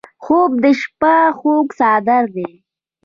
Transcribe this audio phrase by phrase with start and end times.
[0.23, 2.51] خوب د شپه خوږ څادر دی